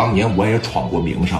[0.00, 1.38] 当年我也闯过名声，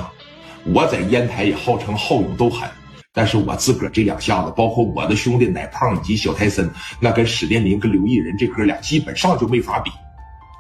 [0.67, 2.69] 我在烟台也号称好勇斗狠。
[3.11, 6.71] 但是我自个儿这两下子，包括我的兄弟奶胖以及小泰森，
[7.01, 9.91] 那跟史殿林跟刘义仁这哥俩基本上就没法比。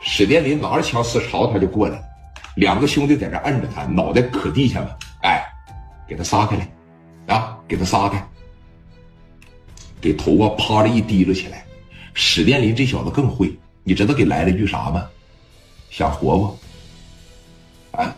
[0.00, 2.02] 史殿林拿着枪四朝他就过来，
[2.56, 5.44] 两个兄弟在这摁着他，脑袋磕地下了，哎，
[6.08, 8.26] 给他撒开来，啊，给他撒开，
[10.00, 11.66] 给头发趴着一提溜起来。
[12.14, 13.54] 史殿林这小子更会，
[13.84, 15.04] 你知道给来了句啥吗？
[15.90, 16.58] 想活不？
[17.92, 18.14] 啊，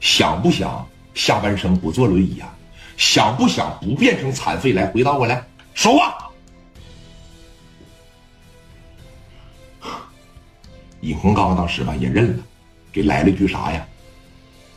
[0.00, 2.54] 想不想下半生不坐轮椅啊？
[2.96, 4.72] 想不想不变成残废？
[4.72, 6.30] 来回答我来，说话。
[11.00, 12.42] 尹洪刚当时吧也认了，
[12.92, 13.86] 给来了句啥呀？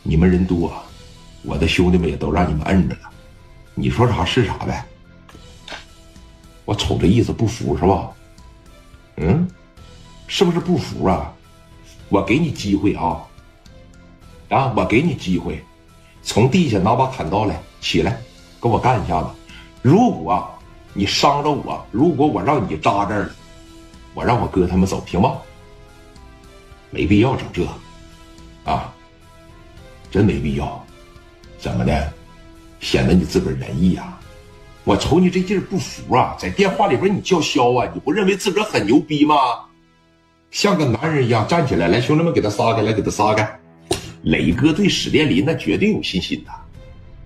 [0.02, 0.72] 你们人多，
[1.42, 3.10] 我的兄弟们也都让你们摁着了，
[3.74, 4.84] 你说啥是啥呗。
[6.64, 8.10] 我瞅这意思不服是吧？
[9.18, 9.48] 嗯，
[10.26, 11.32] 是不是不服啊？
[12.08, 13.22] 我给你机会啊！
[14.48, 15.62] 啊，我给你机会，
[16.22, 17.60] 从地下拿把砍刀来。
[17.80, 18.20] 起来，
[18.60, 19.28] 跟我干一下子！
[19.82, 20.44] 如果
[20.92, 23.30] 你伤着我，如果我让你扎这儿了，
[24.14, 25.36] 我让我哥他们走，行吗？
[26.90, 27.64] 没必要整这，
[28.68, 28.92] 啊，
[30.10, 30.84] 真没必要。
[31.60, 32.12] 怎么的？
[32.80, 34.18] 显得你自个儿仁义啊？
[34.82, 36.34] 我瞅你这劲儿不服啊！
[36.36, 37.88] 在电话里边你叫嚣啊！
[37.94, 39.36] 你不认为自个儿很牛逼吗？
[40.50, 43.60] 像个男人一样站起来，来，兄弟们给他撒开，来给他撒开。
[44.28, 46.52] 磊哥对史殿林那绝对有信心的。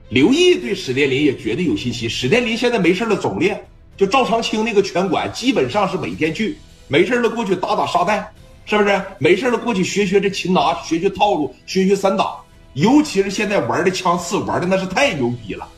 [0.09, 2.09] 刘毅对史殿林也绝对有信心。
[2.09, 3.61] 史殿林现在没事了，总练，
[3.97, 8.33] 就赵长青那个拳馆，基本上是每天去，没事了过去打打沙袋，
[8.67, 9.03] 是不是？
[9.19, 12.37] 没事了过去学学这擒拿，学学套路，学学散打。
[12.75, 15.69] 尤其是现在玩的枪刺，玩的那是太牛逼了。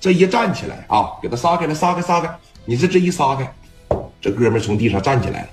[0.00, 2.28] 这一站起来啊，给他撒开了，撒开，撒开。
[2.64, 3.54] 你这这一撒开，
[4.20, 5.48] 这哥们从地上站起来了。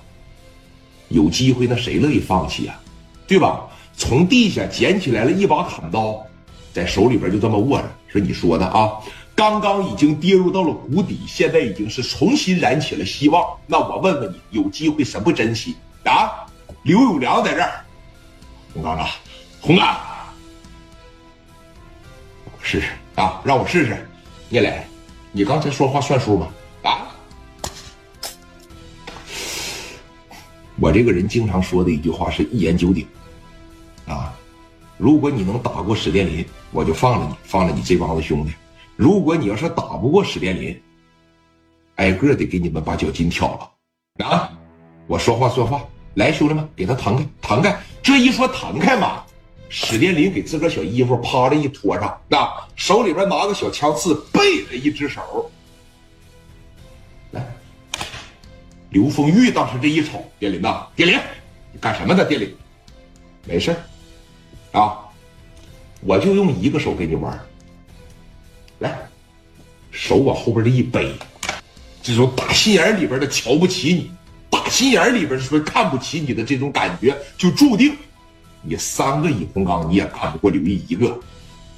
[1.08, 2.80] 有机会，那谁乐意放弃啊？
[3.28, 3.64] 对吧？
[3.96, 6.24] 从地下捡起来了一把砍刀。
[6.72, 8.90] 在手里边就这么握着，是你说的啊？
[9.36, 13.44] 刚刚已经跌入到了谷底，现在已经是重新燃起了希望。
[13.66, 16.46] 那我问问你，有机会什么不珍惜啊？
[16.82, 17.84] 刘永良在这儿，
[18.72, 19.08] 红刚啊，
[19.60, 19.96] 红刚，
[22.60, 23.96] 试试啊，让我试试。
[24.48, 24.84] 聂磊，
[25.32, 26.48] 你刚才说话算数吗？
[26.82, 27.06] 啊？
[30.80, 33.06] 我这个人经常说的一句话是一言九鼎，
[34.06, 34.34] 啊。
[34.96, 38.52] 如果你能打过史殿林，我就放了你，放了你这帮子兄弟。
[38.96, 40.80] 如果你要是打不过史殿林，
[41.96, 44.52] 挨个得给你们把脚筋挑了啊！
[45.08, 47.76] 我说话算话，来，兄弟们，给他弹开，弹开！
[48.02, 49.24] 这一说弹开嘛，
[49.68, 55.50] 史殿林给自个小衣服趴着一脱上，那手里边拿个小枪刺，背着一只手。
[57.32, 57.44] 来，
[58.90, 61.18] 刘丰玉当时这一瞅，殿林呐，殿林，
[61.72, 62.24] 你干什么呢？
[62.24, 62.54] 殿林，
[63.44, 63.74] 没事
[64.74, 64.98] 啊，
[66.00, 67.38] 我就用一个手给你玩
[68.80, 68.98] 来，
[69.92, 71.12] 手往后边这一背，
[72.02, 74.10] 这种打心眼里边的瞧不起你，
[74.50, 77.96] 打心眼里边说看不起你的这种感觉，就注定
[78.62, 81.16] 你三个尹洪刚你也看不过刘毅一个。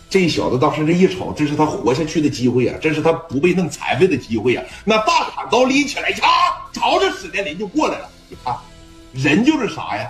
[0.08, 4.62] 这小子当时这一瞅，这是他活下去的机会呀，这是他不被弄残废的机会呀。
[4.86, 6.18] 那大砍刀拎起来，呀，
[6.72, 8.08] 朝着史殿林就过来了。
[8.30, 8.56] 你看，
[9.12, 10.08] 人就是啥呀？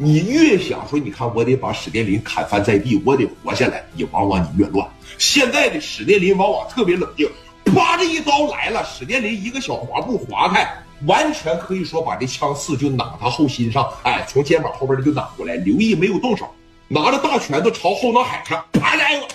[0.00, 4.88] 你越想说，你看我得把史殿林砍翻在地，我得活下来，你往往你越乱。
[5.18, 7.28] 现在的史殿林往往特别冷静，
[7.64, 10.72] 啪，这一刀来了，史殿林一个小滑步划开，
[11.06, 15.56] 完全可以说把这枪刺就攮他后心上，哎，从肩膀后边就攮过来。
[15.56, 16.48] 刘毅没有动手，
[16.86, 19.26] 拿着大拳头朝后脑海上啪来个，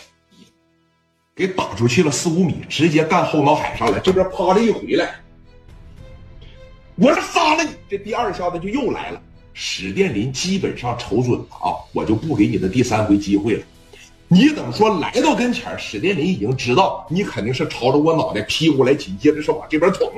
[1.36, 4.00] 给打出去了四五米，直接干后脑海上了。
[4.00, 5.16] 这边啪的一回来，
[6.96, 9.22] 我杀了你，这第二下子就又来了。
[9.54, 13.64] 史殿林基本上瞅准了啊，我就不给你的第三回机会了。
[14.28, 20.10] 你等说来到跟前，史殿林已经知道你肯定是朝着我脑袋劈过来，紧接着是往这边捅。